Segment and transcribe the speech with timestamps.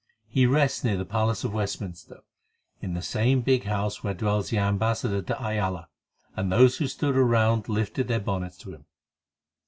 [0.27, 2.21] He rests near the palace of Westminster,
[2.81, 5.89] in the same big house where dwells the ambassador de Ayala,
[6.35, 8.85] and those who stood round lifted their bonnets to him.